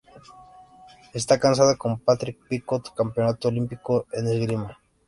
Está 1.13 1.37
casada 1.39 1.77
con 1.77 1.99
Patrick 1.99 2.39
Picot, 2.49 2.91
campeón 2.95 3.37
olímpico 3.43 4.07
en 4.11 4.27
esgrima. 4.29 4.79